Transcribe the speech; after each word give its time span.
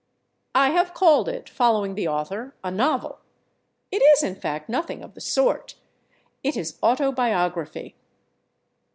I 0.55 0.71
have 0.71 0.95
called 0.95 1.29
it, 1.29 1.47
following 1.47 1.93
the 1.93 2.07
author, 2.07 2.55
a 2.63 2.71
novel. 2.71 3.19
It 3.91 3.99
is, 4.01 4.23
in 4.23 4.33
fact, 4.33 4.67
nothing 4.67 5.03
of 5.03 5.13
the 5.13 5.21
sort; 5.21 5.75
it 6.43 6.57
is 6.57 6.79
autobiography. 6.81 7.95